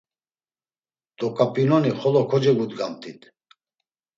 [1.17, 3.21] Doǩap̌inoni xolo kocevudgamt̆it.